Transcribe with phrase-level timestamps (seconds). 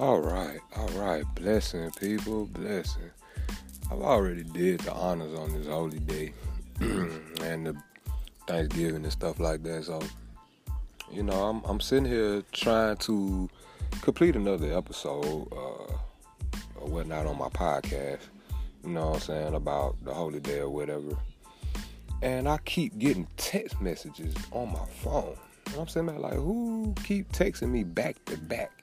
[0.00, 1.24] All right, all right.
[1.34, 3.10] Blessing, people, blessing.
[3.92, 6.32] I've already did the honors on this holy day
[6.80, 7.76] and the
[8.46, 9.84] Thanksgiving and stuff like that.
[9.84, 10.00] So,
[11.12, 13.50] you know, I'm I'm sitting here trying to
[14.00, 15.92] complete another episode uh,
[16.76, 18.22] or whatnot on my podcast.
[18.82, 21.14] You know what I'm saying about the holy day or whatever.
[22.22, 25.36] And I keep getting text messages on my phone.
[25.68, 26.06] You know I'm saying?
[26.06, 28.79] Like, who keep texting me back to back?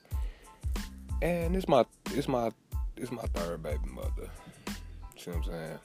[1.22, 2.50] And it's my it's my
[2.96, 4.30] it's my third baby mother.
[5.16, 5.78] See what I'm saying?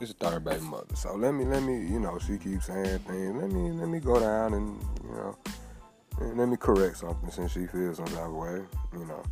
[0.00, 0.94] It's a third baby mother.
[0.94, 3.36] So let me let me you know she keeps saying things.
[3.36, 5.36] Let me let me go down and you know
[6.20, 8.60] let me correct something since she feels some type of way.
[8.92, 9.22] You know.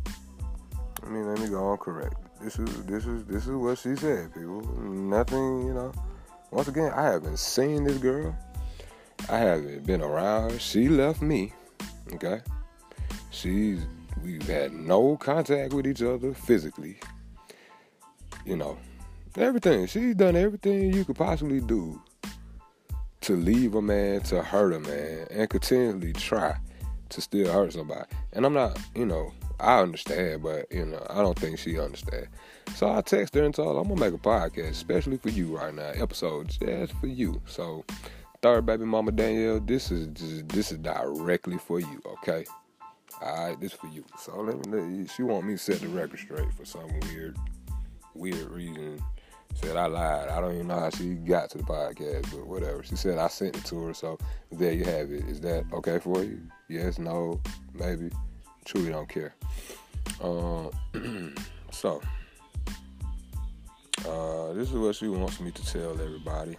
[1.03, 2.15] I mean let me go on correct.
[2.41, 4.61] This is this is this is what she said, people.
[4.61, 5.93] Nothing you know.
[6.51, 8.35] Once again, I haven't seen this girl.
[9.29, 10.59] I haven't been around her.
[10.59, 11.53] She left me.
[12.13, 12.41] Okay.
[13.31, 13.79] She's
[14.21, 16.97] We've had no contact with each other physically.
[18.45, 18.77] You know,
[19.37, 19.87] everything.
[19.87, 22.01] She's done everything you could possibly do
[23.21, 26.57] to leave a man, to hurt a man, and continually try
[27.09, 28.05] to still hurt somebody.
[28.33, 32.27] And I'm not, you know, I understand, but you know, I don't think she understands.
[32.75, 35.55] So I text her and told her I'm gonna make a podcast, especially for you
[35.57, 37.41] right now, episode just for you.
[37.45, 37.85] So,
[38.41, 40.09] third baby mama Danielle, this is
[40.47, 42.45] this is directly for you, okay?
[43.21, 44.03] All right, this for you.
[44.19, 47.37] So let me, she want me to set the record straight for some weird,
[48.13, 49.01] weird reason.
[49.55, 50.29] Said I lied.
[50.29, 52.83] I don't even know how she got to the podcast, but whatever.
[52.83, 54.17] She said I sent it to her, so
[54.51, 55.25] there you have it.
[55.25, 56.41] Is that okay for you?
[56.69, 57.39] Yes, no,
[57.73, 58.09] maybe.
[58.65, 59.35] Truly don't care.
[60.21, 60.69] Uh,
[61.71, 62.01] so,
[64.07, 66.55] uh, this is what she wants me to tell everybody.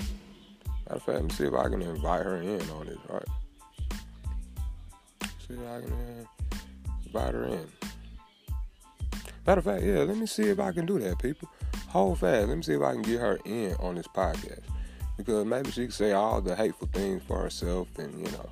[0.87, 3.29] Matter of fact, let me see if I can invite her in on this, right?
[5.47, 6.29] See if I can.
[7.15, 7.69] Invite her in.
[9.47, 11.48] Matter of fact, yeah, let me see if I can do that, people.
[11.89, 12.48] Hold fast.
[12.48, 14.63] Let me see if I can get her in on this podcast.
[15.17, 18.51] Because maybe she can say all the hateful things for herself and, you know,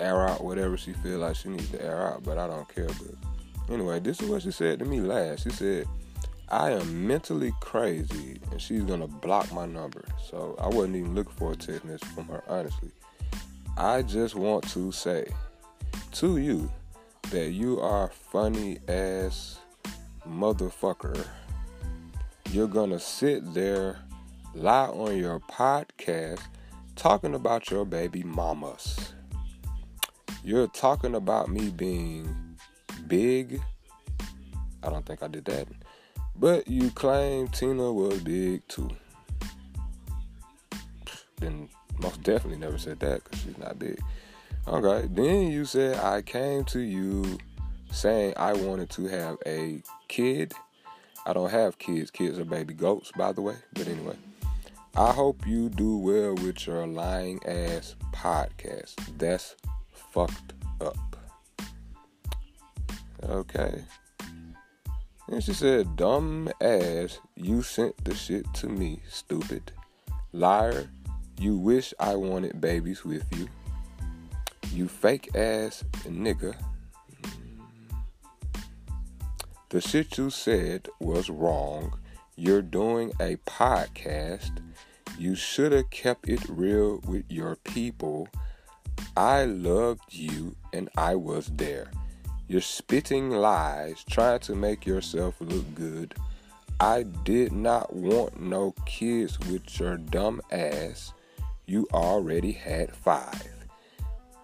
[0.00, 2.88] air out whatever she feel like she needs to air out, but I don't care.
[2.88, 5.44] But anyway, this is what she said to me last.
[5.44, 5.86] She said,
[6.48, 10.04] I am mentally crazy and she's gonna block my number.
[10.28, 12.90] So I wasn't even looking for a text message from her, honestly.
[13.76, 15.28] I just want to say
[16.14, 16.68] to you
[17.30, 19.58] that you are funny ass
[20.28, 21.26] motherfucker.
[22.50, 23.98] You're gonna sit there,
[24.54, 26.40] lie on your podcast,
[26.94, 29.12] talking about your baby mamas.
[30.44, 32.56] You're talking about me being
[33.08, 33.60] big.
[34.84, 35.66] I don't think I did that.
[36.36, 38.90] But you claim Tina was big too.
[41.38, 43.98] Then most definitely never said that because she's not big.
[44.68, 45.08] Okay.
[45.12, 47.38] Then you said I came to you
[47.90, 50.52] saying I wanted to have a kid.
[51.24, 52.10] I don't have kids.
[52.10, 53.56] Kids are baby goats, by the way.
[53.74, 54.16] But anyway,
[54.96, 58.94] I hope you do well with your lying ass podcast.
[59.18, 59.56] That's
[59.92, 60.96] fucked up.
[63.28, 63.84] Okay.
[65.28, 69.72] And she said, dumb ass, you sent the shit to me, stupid.
[70.32, 70.88] Liar,
[71.38, 73.48] you wish I wanted babies with you.
[74.76, 76.54] You fake ass nigga.
[79.70, 81.98] The shit you said was wrong.
[82.36, 84.58] You're doing a podcast.
[85.18, 88.28] You should have kept it real with your people.
[89.16, 91.90] I loved you and I was there.
[92.46, 96.14] You're spitting lies, trying to make yourself look good.
[96.80, 101.14] I did not want no kids with your dumb ass.
[101.64, 103.55] You already had five.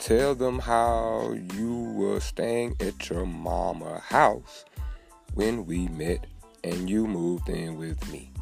[0.02, 4.64] Tell them how you were staying at your mama house
[5.34, 6.26] when we met
[6.64, 8.32] and you moved in with me.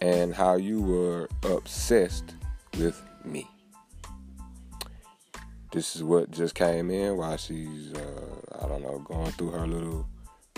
[0.00, 2.34] And how you were obsessed
[2.76, 3.48] with me.
[5.70, 9.68] This is what just came in while she's, uh, I don't know, going through her
[9.68, 10.08] little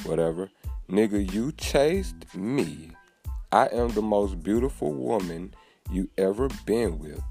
[0.04, 0.50] whatever.
[0.88, 2.92] Nigga, you chased me.
[3.52, 5.54] I am the most beautiful woman
[5.90, 7.22] you ever been with.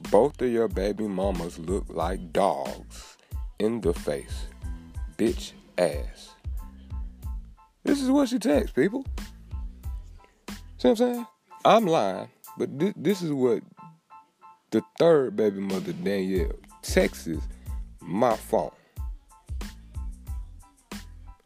[0.00, 3.16] Both of your baby mamas look like dogs
[3.58, 4.46] in the face.
[5.16, 6.30] Bitch ass.
[7.84, 9.04] This is what she texts, people.
[10.78, 11.26] See what I'm saying?
[11.64, 13.62] I'm lying, but this, this is what
[14.70, 16.52] the third baby mother, Danielle,
[16.82, 17.28] texts
[18.00, 18.70] my phone.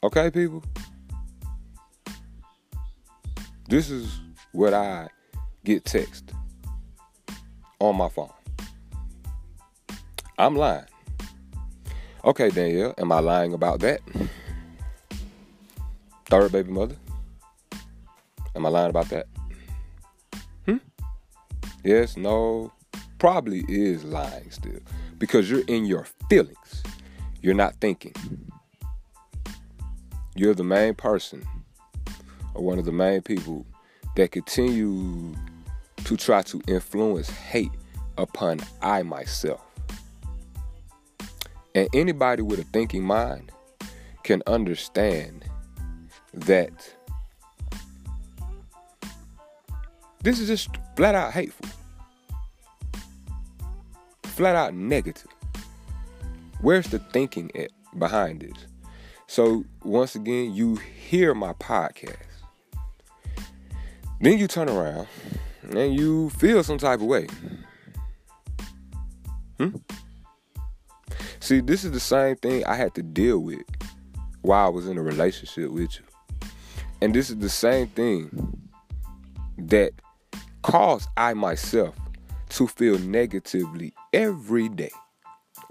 [0.05, 0.63] Okay, people?
[3.69, 4.21] This is
[4.53, 5.09] what I
[5.65, 6.33] get text
[7.79, 8.31] on my phone.
[10.43, 10.87] I'm lying.
[12.25, 14.01] Okay, Danielle, am I lying about that?
[16.25, 16.97] third baby mother.
[18.57, 19.29] Am I lying about that?
[20.67, 20.79] Hmm?
[21.85, 22.73] Yes, no,
[23.21, 24.81] probably is lying still
[25.17, 26.83] because you're in your feelings.
[27.41, 28.15] You're not thinking.
[30.35, 31.47] You're the main person
[32.55, 33.65] or one of the main people
[34.17, 35.35] that continue
[36.03, 37.71] to try to influence hate
[38.19, 39.72] upon I myself.
[41.75, 43.51] And anybody with a thinking mind
[44.25, 45.45] can understand
[46.35, 46.95] that
[50.23, 51.69] this is just flat out hateful,
[54.25, 55.27] flat out negative.
[56.61, 58.67] Where's the thinking at behind this?
[59.27, 62.17] So, once again, you hear my podcast.
[64.21, 65.09] Then you turn around
[65.71, 67.27] and you feel some type of way.
[69.59, 69.77] Hmm?
[71.53, 73.61] See, this is the same thing I had to deal with
[74.41, 76.49] while I was in a relationship with you.
[77.03, 78.71] And this is the same thing
[79.59, 79.93] that
[80.63, 81.95] caused I myself
[82.49, 84.93] to feel negatively every day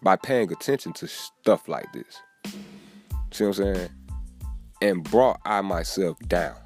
[0.03, 2.21] by paying attention to stuff like this.
[3.31, 3.89] See what I'm saying?
[4.83, 6.57] And brought I myself down.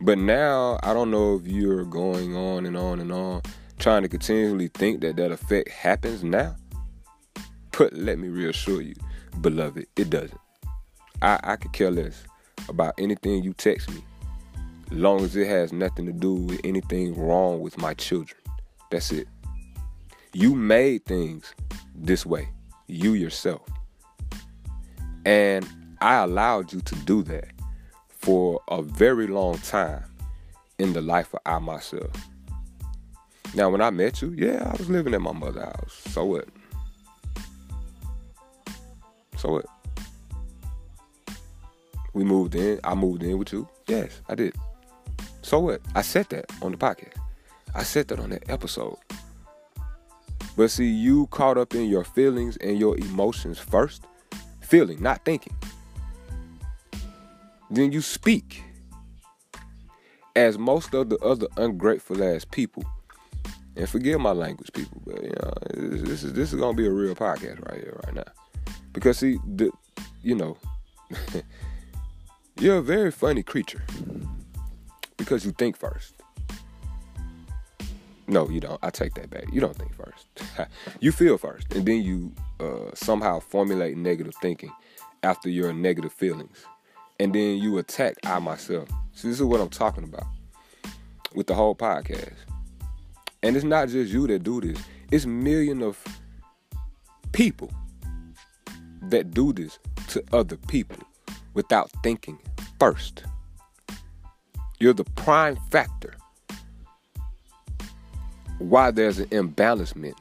[0.00, 3.42] But now I don't know if you're going on and on and on
[3.78, 6.56] trying to continually think that that effect happens now.
[7.78, 8.96] But let me reassure you,
[9.40, 10.40] beloved, it doesn't.
[11.22, 12.24] I, I could care less
[12.68, 14.02] about anything you text me,
[14.90, 18.40] long as it has nothing to do with anything wrong with my children.
[18.90, 19.28] That's it.
[20.32, 21.54] You made things
[21.94, 22.48] this way,
[22.88, 23.62] you yourself.
[25.24, 25.64] And
[26.00, 27.52] I allowed you to do that
[28.08, 30.04] for a very long time
[30.80, 32.10] in the life of I myself.
[33.54, 36.02] Now, when I met you, yeah, I was living at my mother's house.
[36.08, 36.48] So what?
[39.38, 39.66] So what?
[42.12, 42.80] We moved in.
[42.84, 43.68] I moved in with you.
[43.86, 44.54] Yes, I did.
[45.42, 45.80] So what?
[45.94, 47.16] I said that on the podcast.
[47.74, 48.98] I said that on that episode.
[50.56, 54.04] But see, you caught up in your feelings and your emotions first.
[54.60, 55.56] Feeling, not thinking
[57.70, 58.62] then you speak.
[60.36, 62.84] As most of the other ungrateful ass people,
[63.76, 66.90] and forgive my language, people, but you know, this is this is gonna be a
[66.92, 68.37] real podcast right here, right now.
[68.98, 69.70] Because see, the
[70.24, 70.56] you know,
[72.60, 73.84] you're a very funny creature
[75.16, 76.14] because you think first.
[78.26, 78.78] No, you don't.
[78.82, 79.44] I take that back.
[79.52, 80.26] You don't think first.
[81.00, 84.72] you feel first, and then you uh, somehow formulate negative thinking
[85.22, 86.66] after your negative feelings
[87.20, 88.88] and then you attack I myself.
[89.12, 90.26] So this is what I'm talking about
[91.34, 92.34] with the whole podcast.
[93.42, 94.82] And it's not just you that do this.
[95.10, 96.04] It's millions of
[97.32, 97.70] people
[99.02, 99.78] that do this
[100.08, 100.98] to other people
[101.54, 102.38] without thinking
[102.78, 103.24] first.
[104.78, 106.14] You're the prime factor
[108.58, 110.16] why there's an imbalancement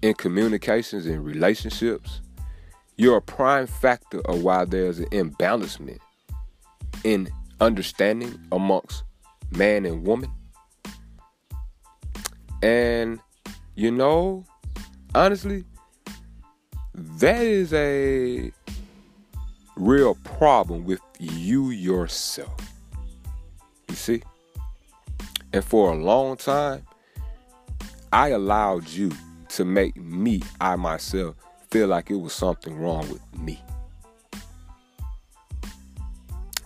[0.00, 2.20] in communications and relationships
[2.98, 6.00] you're a prime factor of why there's an imbalancement
[7.04, 7.28] in
[7.60, 9.04] understanding amongst
[9.52, 10.32] man and woman.
[12.60, 13.20] And,
[13.76, 14.44] you know,
[15.14, 15.64] honestly,
[16.98, 18.52] that is a
[19.76, 22.56] real problem with you yourself.
[23.88, 24.22] You see?
[25.52, 26.84] And for a long time,
[28.12, 29.12] I allowed you
[29.50, 31.36] to make me, I myself,
[31.70, 33.62] feel like it was something wrong with me.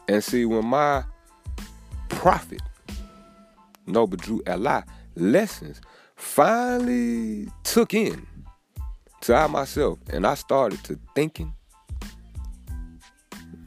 [0.08, 1.04] And see, when my
[2.08, 2.62] prophet,
[3.86, 4.82] Noble Drew Ali,
[5.14, 5.80] lessons
[6.16, 8.26] finally took in
[9.22, 11.54] to I myself, and I started to thinking.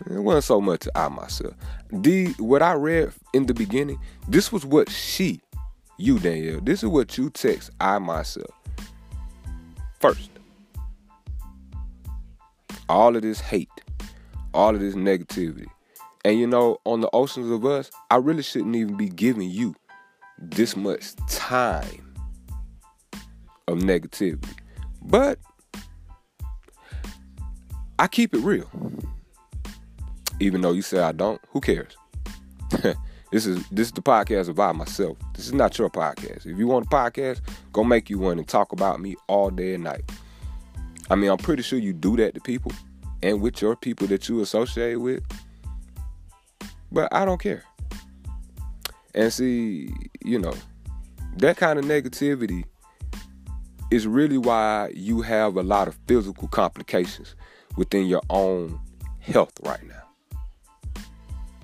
[0.10, 1.54] It wasn't so much I myself.
[1.92, 5.42] The what I read in the beginning, this was what she,
[5.98, 8.52] you Danielle, this is what you text I myself.
[10.00, 10.30] First
[12.90, 13.70] all of this hate,
[14.54, 15.68] all of this negativity.
[16.24, 19.76] And you know, on the oceans of us, I really shouldn't even be giving you
[20.38, 22.14] this much time
[23.68, 24.56] of negativity.
[25.06, 25.40] But
[28.00, 28.70] I keep it real.
[30.40, 31.96] Even though you say I don't, who cares?
[33.32, 35.18] this is this is the podcast about myself.
[35.34, 36.46] This is not your podcast.
[36.46, 39.76] If you want a podcast, go make you one and talk about me all day
[39.76, 40.04] and night.
[41.10, 42.72] I mean, I'm pretty sure you do that to people
[43.22, 45.24] and with your people that you associate with.
[46.92, 47.64] But I don't care.
[49.14, 49.94] And see,
[50.24, 50.54] you know,
[51.38, 52.66] that kind of negativity
[53.92, 57.36] is really why you have a lot of physical complications
[57.78, 58.80] within your own
[59.20, 61.02] health right now.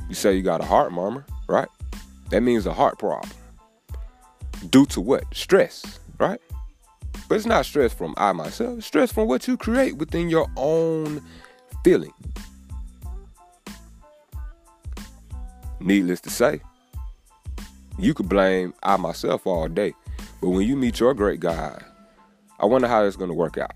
[0.07, 1.69] You say you got a heart murmur, right?
[2.29, 3.31] That means a heart problem.
[4.69, 5.23] Due to what?
[5.33, 6.39] Stress, right?
[7.27, 10.47] But it's not stress from I myself, it's stress from what you create within your
[10.57, 11.21] own
[11.83, 12.13] feeling.
[15.79, 16.61] Needless to say,
[17.97, 19.93] you could blame I myself all day.
[20.41, 21.83] But when you meet your great God,
[22.61, 23.73] I wonder how it's going to work out.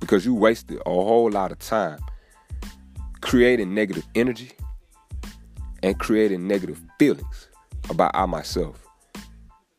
[0.00, 2.00] Because you wasted a whole lot of time
[3.20, 4.50] creating negative energy
[5.82, 7.48] and creating negative feelings
[7.88, 8.84] about I myself.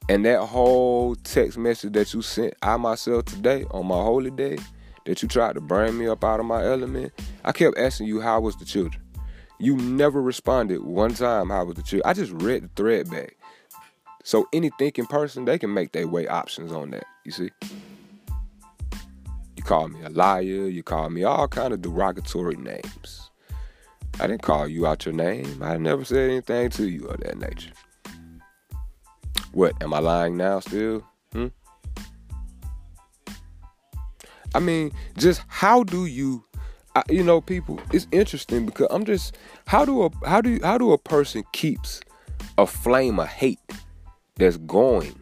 [0.10, 4.58] And that whole text message that you sent I myself today on my holy day,
[5.06, 8.22] that you tried to bring me up out of my element, I kept asking you
[8.22, 9.02] how was the children.
[9.60, 12.10] You never responded one time how was the children.
[12.10, 13.36] I just read the thread back.
[14.24, 17.06] So any thinking person, they can make their way options on that.
[17.26, 17.50] You see?
[19.58, 23.30] You call me a liar, you call me all kind of derogatory names.
[24.20, 25.62] I didn't call you out your name.
[25.62, 27.72] I never said anything to you of that nature.
[29.52, 31.06] What, am I lying now still?
[31.34, 31.48] Hmm?
[34.56, 36.46] I mean, just how do you
[36.96, 40.78] I, you know, people, it's interesting because I'm just how do a how do how
[40.78, 42.02] do a person keeps
[42.58, 43.60] a flame of hate
[44.36, 45.16] that's going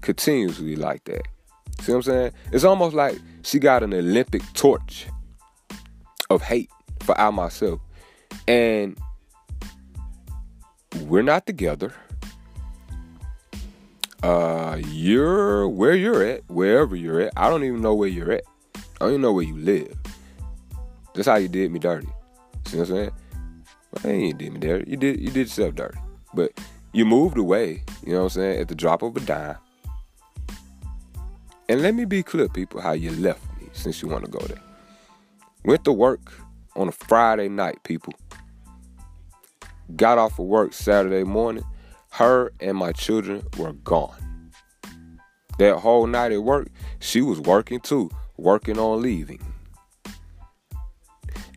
[0.00, 1.22] continuously like that?
[1.80, 2.32] See what I'm saying?
[2.52, 5.06] It's almost like she got an Olympic torch
[6.28, 7.80] of hate for I myself.
[8.46, 8.98] And
[11.06, 11.94] we're not together.
[14.22, 17.32] Uh you're where you're at, wherever you're at.
[17.36, 18.44] I don't even know where you're at.
[18.76, 19.96] I don't even know where you live.
[21.14, 22.08] That's how you did me dirty.
[22.66, 23.10] See what I'm saying?
[24.04, 24.90] Well, you did me dirty.
[24.90, 25.98] You did you did yourself dirty.
[26.34, 26.52] But
[26.92, 29.56] you moved away, you know what I'm saying, at the drop of a dime.
[31.68, 34.40] And let me be clear, people, how you left me since you want to go
[34.40, 34.60] there.
[35.64, 36.32] Went to work
[36.74, 38.14] on a Friday night, people.
[39.94, 41.64] Got off of work Saturday morning.
[42.10, 44.50] Her and my children were gone.
[45.58, 46.68] That whole night at work,
[46.98, 49.40] she was working too, working on leaving.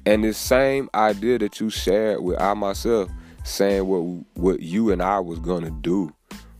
[0.05, 3.09] And this same idea that you shared with I myself,
[3.43, 6.13] saying what what you and I was gonna do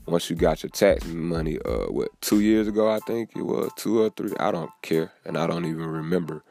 [0.06, 3.72] once you got your tax money, uh, what two years ago I think it was
[3.76, 4.32] two or three.
[4.40, 6.44] I don't care, and I don't even remember.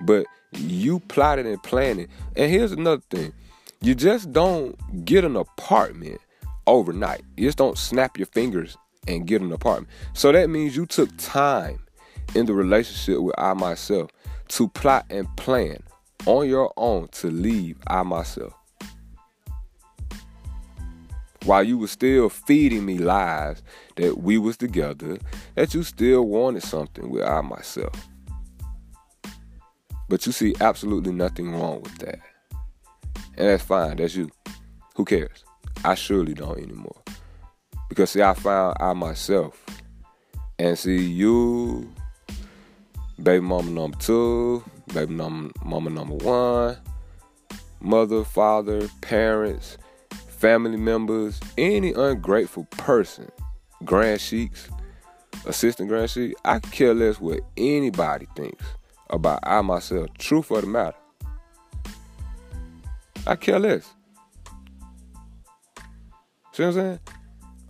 [0.00, 2.10] But you plotted and planned it.
[2.36, 3.32] And here's another thing:
[3.80, 6.20] you just don't get an apartment
[6.66, 7.22] overnight.
[7.36, 8.76] You just don't snap your fingers
[9.06, 9.88] and get an apartment.
[10.14, 11.80] So that means you took time
[12.34, 14.10] in the relationship with I myself
[14.48, 15.78] to plot and plan
[16.26, 18.54] on your own to leave I myself.
[21.44, 23.62] While you were still feeding me lies
[23.96, 25.18] that we was together,
[25.54, 28.08] that you still wanted something with I myself.
[30.08, 32.20] But you see absolutely nothing wrong with that.
[33.36, 34.30] And that's fine, that's you.
[34.96, 35.44] Who cares?
[35.84, 37.02] I surely don't anymore.
[37.88, 39.64] Because see, I found I myself.
[40.58, 41.92] And see, you,
[43.22, 46.76] baby mama number two, baby mama, mama number one,
[47.80, 49.76] mother, father, parents,
[50.44, 53.32] family members, any ungrateful person,
[53.82, 54.68] grand sheiks,
[55.46, 58.62] assistant grand sheik, I care less what anybody thinks
[59.08, 60.10] about I myself.
[60.18, 60.96] Truth of the matter.
[63.26, 63.94] I care less.
[66.52, 67.00] See what I'm saying?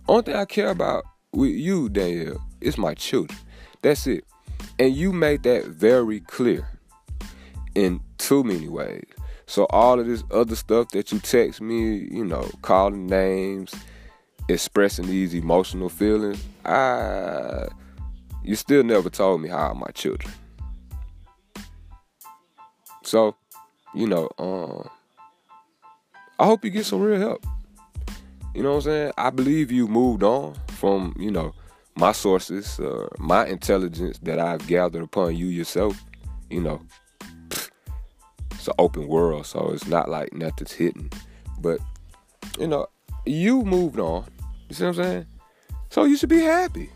[0.09, 3.39] Only thing I care about with you, Danielle, is my children.
[3.83, 4.25] That's it.
[4.79, 6.67] And you made that very clear
[7.73, 9.05] in too many ways.
[9.47, 13.73] So all of this other stuff that you text me, you know, calling names,
[14.49, 17.67] expressing these emotional feelings, I
[18.43, 20.31] you still never told me how my children.
[23.03, 23.35] So,
[23.93, 24.89] you know, um,
[26.37, 27.45] I hope you get some real help.
[28.53, 29.11] You know what I'm saying?
[29.17, 31.53] I believe you moved on from, you know,
[31.95, 36.03] my sources, uh, my intelligence that I've gathered upon you yourself.
[36.49, 36.81] You know,
[38.65, 41.11] it's an open world, so it's not like nothing's hidden.
[41.59, 41.79] But
[42.57, 42.87] you know,
[43.23, 44.25] you moved on.
[44.69, 45.25] You see what I'm saying?
[45.91, 46.89] So you should be happy,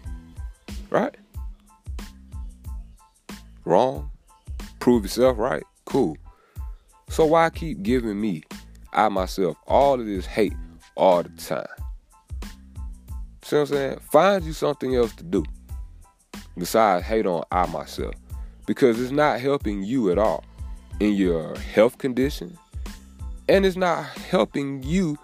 [0.89, 1.15] right?
[3.65, 4.09] Wrong.
[4.79, 5.61] Prove yourself right.
[5.85, 6.17] Cool.
[7.07, 8.41] So why keep giving me,
[8.91, 10.55] I myself, all of this hate
[10.95, 11.67] all the time?
[13.43, 13.99] See what I'm saying?
[14.11, 15.45] Find you something else to do
[16.57, 18.15] besides hate on I myself
[18.65, 20.43] because it's not helping you at all
[20.99, 22.57] in your health condition,
[23.47, 25.17] and it's not helping you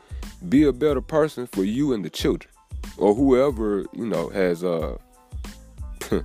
[0.50, 2.54] be a better person for you and the children,
[2.98, 4.98] or whoever you know has uh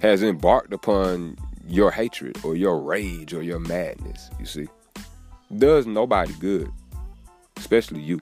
[0.00, 4.30] has embarked upon your hatred or your rage or your madness.
[4.38, 4.68] You see,
[5.56, 6.70] does nobody good
[7.64, 8.20] especially you.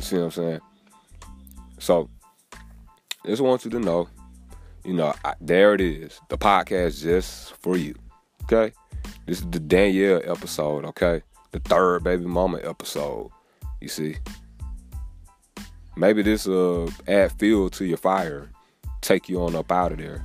[0.00, 0.60] See what I'm saying?
[1.78, 2.10] So,
[3.24, 4.08] just want you to know,
[4.84, 6.20] you know, I, there it is.
[6.28, 7.94] The podcast just for you.
[8.50, 8.74] Okay?
[9.26, 11.22] This is the Danielle episode, okay?
[11.52, 13.30] The third baby mama episode.
[13.80, 14.16] You see?
[15.96, 18.48] Maybe this uh add fuel to your fire,
[19.02, 20.24] take you on up out of there.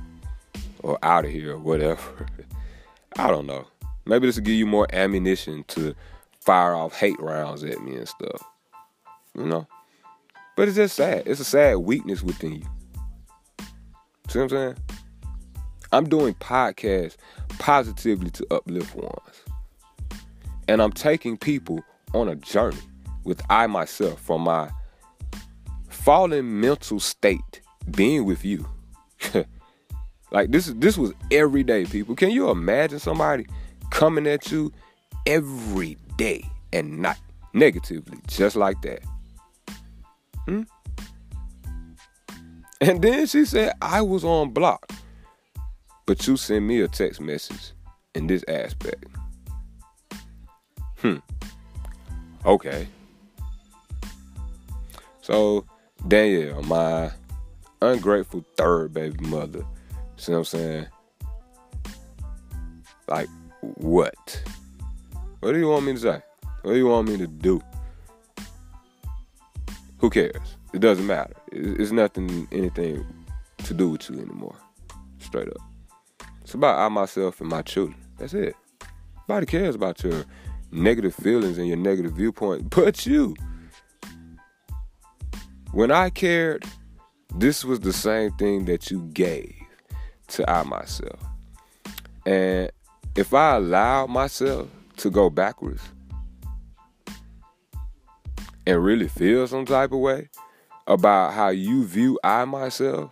[0.80, 2.26] Or out of here or whatever.
[3.18, 3.66] I don't know.
[4.06, 5.94] Maybe this will give you more ammunition to
[6.40, 8.42] fire off hate rounds at me and stuff.
[9.34, 9.66] You know?
[10.56, 11.24] But it's just sad.
[11.26, 12.66] It's a sad weakness within you.
[14.28, 14.76] See what I'm saying?
[15.94, 17.16] I'm doing podcasts
[17.60, 19.44] positively to uplift ones.
[20.66, 22.82] And I'm taking people on a journey
[23.22, 24.70] with I myself from my
[25.88, 27.60] fallen mental state
[27.92, 28.68] being with you.
[30.32, 32.16] like this this was every day, people.
[32.16, 33.46] Can you imagine somebody
[33.90, 34.72] coming at you
[35.26, 37.20] every day and night
[37.52, 39.02] negatively, just like that?
[40.46, 40.62] Hmm?
[42.80, 44.90] And then she said, I was on block.
[46.06, 47.72] But you send me a text message
[48.14, 49.04] in this aspect.
[50.98, 51.16] Hmm.
[52.44, 52.86] Okay.
[55.22, 55.64] So,
[56.06, 57.10] Danielle, my
[57.80, 59.64] ungrateful third baby mother,
[60.16, 60.86] see what I'm saying?
[63.08, 63.28] Like,
[63.60, 64.42] what?
[65.40, 66.22] What do you want me to say?
[66.62, 67.62] What do you want me to do?
[69.98, 70.56] Who cares?
[70.72, 71.34] It doesn't matter.
[71.52, 73.06] It's nothing, anything
[73.64, 74.56] to do with you anymore.
[75.18, 75.73] Straight up.
[76.44, 77.96] It's about I, myself, and my children.
[78.18, 78.54] That's it.
[79.28, 80.24] Nobody cares about your
[80.70, 83.34] negative feelings and your negative viewpoint but you.
[85.72, 86.64] When I cared,
[87.34, 89.54] this was the same thing that you gave
[90.28, 91.18] to I myself.
[92.26, 92.70] And
[93.16, 95.82] if I allow myself to go backwards,
[98.66, 100.28] and really feel some type of way
[100.86, 103.10] about how you view I myself,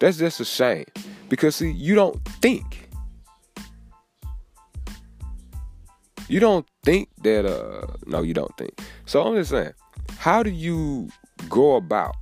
[0.00, 0.86] that's just a shame.
[1.28, 2.88] Because see, you don't think.
[6.26, 8.80] You don't think that uh no, you don't think.
[9.04, 9.74] So I'm just saying,
[10.16, 11.10] how do you
[11.48, 12.16] go about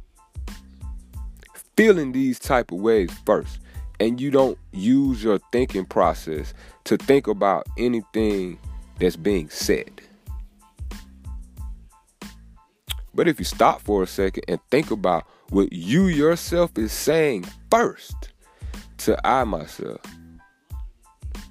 [1.76, 3.60] feeling these type of ways first?
[4.00, 8.58] And you don't use your thinking process to think about anything
[8.98, 10.00] that's being said.
[13.12, 17.46] But if you stop for a second and think about what you yourself is saying
[17.70, 18.30] first
[18.98, 20.00] to I myself,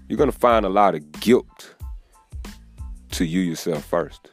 [0.07, 1.75] you're going to find a lot of guilt
[3.11, 4.31] to you yourself first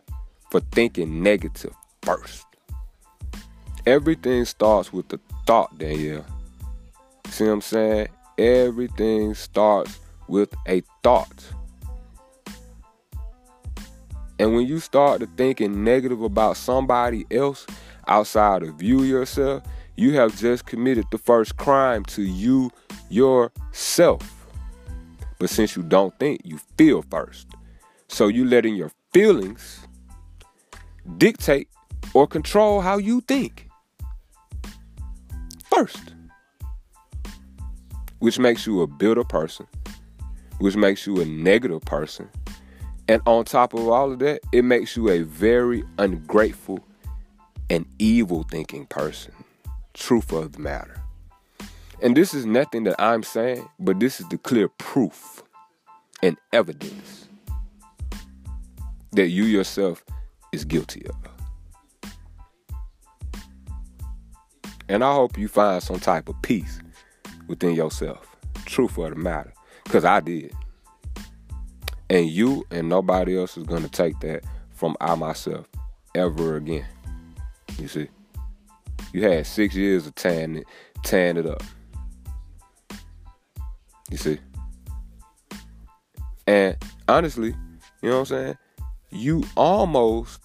[0.50, 2.44] for thinking negative first.
[3.86, 6.24] Everything starts with the thought, Danielle.
[7.28, 8.08] See what I'm saying?
[8.38, 9.98] Everything starts
[10.28, 11.44] with a thought.
[14.38, 17.66] And when you start to thinking negative about somebody else
[18.08, 19.62] outside of you yourself,
[19.96, 22.70] you have just committed the first crime to you
[23.08, 24.46] yourself.
[25.38, 27.48] But since you don't think, you feel first.
[28.08, 29.86] So you letting your feelings
[31.18, 31.68] dictate
[32.14, 33.68] or control how you think
[35.70, 36.14] first.
[38.20, 39.66] Which makes you a bitter person,
[40.58, 42.30] which makes you a negative person
[43.08, 46.80] and on top of all of that, it makes you a very ungrateful
[47.70, 49.32] and evil thinking person.
[49.94, 51.00] Truth of the matter.
[52.02, 55.42] And this is nothing that I'm saying, but this is the clear proof
[56.22, 57.28] and evidence
[59.12, 60.04] that you yourself
[60.52, 61.14] is guilty of.
[64.88, 66.80] And I hope you find some type of peace
[67.46, 68.36] within yourself.
[68.66, 69.52] Truth of the matter.
[69.84, 70.52] Because I did.
[72.10, 75.66] And you and nobody else is gonna take that from I myself
[76.14, 76.86] ever again.
[77.78, 78.08] You see?
[79.12, 80.66] You had six years of tan it,
[81.12, 81.62] it up.
[84.10, 84.38] You see?
[86.46, 86.76] And
[87.08, 87.54] honestly,
[88.02, 88.58] you know what I'm saying?
[89.10, 90.40] You almost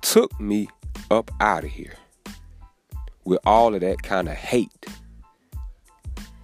[0.00, 0.68] took me
[1.10, 1.94] up out of here
[3.24, 4.86] with all of that kind of hate.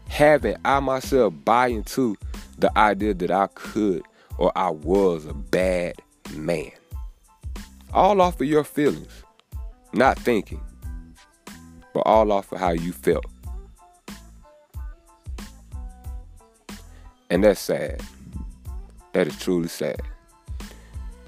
[0.09, 2.17] Having I myself buy into
[2.59, 4.03] the idea that I could
[4.39, 5.95] or I was a bad
[6.35, 6.73] man.
[7.95, 9.23] All off of your feelings,
[9.93, 10.61] not thinking,
[11.93, 13.27] but all off of how you felt.
[17.31, 18.03] And that's sad.
[19.13, 20.01] That is truly sad.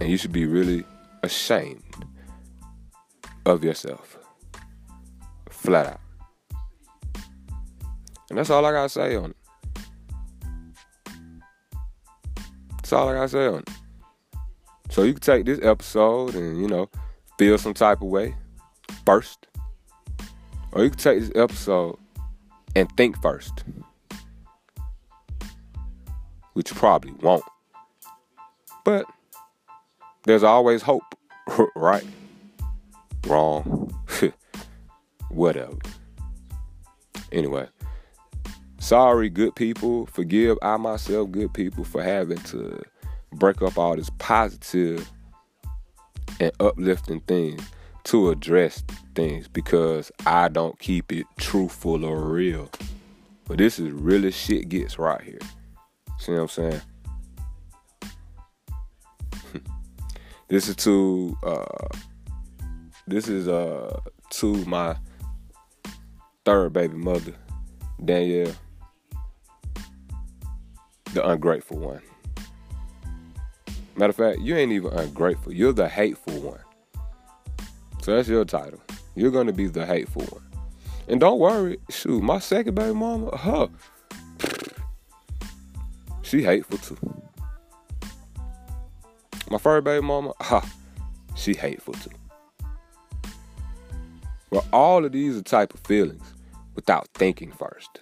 [0.01, 0.85] And you should be really
[1.23, 1.83] ashamed
[3.47, 4.19] of yourself.
[5.51, 6.01] Flat out.
[8.29, 9.37] And that's all I gotta say on it.
[12.77, 13.71] That's all I gotta say on it.
[14.91, 16.91] So you can take this episode and, you know,
[17.39, 18.35] feel some type of way
[19.07, 19.47] first.
[20.73, 21.99] Or you can take this episode
[22.75, 23.65] and think first.
[26.55, 27.45] Which you probably won't.
[28.85, 29.07] But
[30.25, 31.15] there's always hope,
[31.77, 32.05] right?
[33.27, 33.95] Wrong.
[35.31, 35.79] Whatever.
[37.33, 37.67] Anyway,
[38.79, 40.07] sorry, good people.
[40.07, 42.81] Forgive I myself, good people, for having to
[43.33, 45.11] break up all this positive
[46.41, 47.61] and uplifting things
[48.05, 52.71] to address things because I don't keep it truthful or real.
[53.47, 55.39] But this is really shit gets right here.
[56.19, 56.81] See what I'm saying?
[60.49, 61.89] this is to uh
[63.07, 64.97] this is uh to my
[66.45, 67.35] third baby mother,
[68.05, 68.55] Danielle,
[71.13, 72.03] the ungrateful one.
[73.97, 75.53] Matter of fact, you ain't even ungrateful.
[75.53, 76.64] You're the hateful one.
[78.05, 78.83] So that's your title.
[79.15, 80.43] You're gonna be the hateful one.
[81.09, 83.71] And don't worry, shoot, my second baby mama, her,
[86.21, 86.99] she hateful too.
[89.51, 90.71] My first baby mama, ha,
[91.35, 92.11] she hateful too.
[94.51, 96.35] Well, all of these are type of feelings
[96.75, 98.01] without thinking first.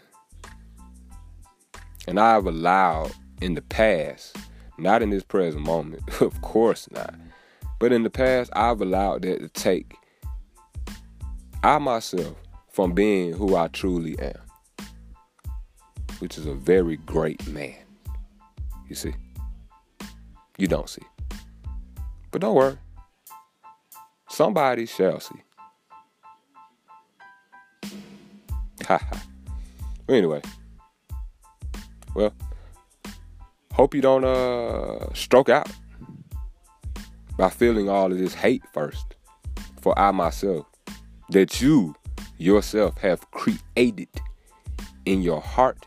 [2.08, 4.36] And I've allowed in the past
[4.78, 7.14] not in this present moment, of course not.
[7.83, 9.97] But in the past, I've allowed that to take
[11.64, 12.37] I myself
[12.71, 14.87] from being who I truly am,
[16.21, 17.75] which is a very great man.
[18.88, 19.12] You see?
[20.59, 21.03] You don't see.
[22.31, 22.79] But don't worry.
[24.31, 25.42] Somebody shall see.
[28.87, 29.23] Ha ha.
[30.09, 30.40] Anyway.
[32.14, 32.33] Well,
[33.73, 35.68] Hope you don't uh, stroke out
[37.37, 39.16] by feeling all of this hate first
[39.81, 40.66] for I myself
[41.31, 41.95] that you
[42.38, 44.09] yourself have created
[45.05, 45.87] in your heart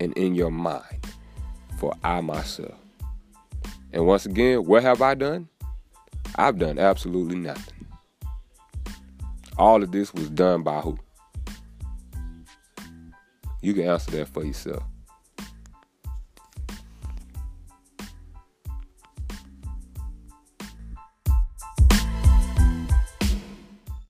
[0.00, 1.06] and in your mind
[1.78, 2.74] for I myself.
[3.92, 5.48] And once again, what have I done?
[6.36, 7.86] I've done absolutely nothing.
[9.58, 10.98] All of this was done by who?
[13.62, 14.82] You can answer that for yourself.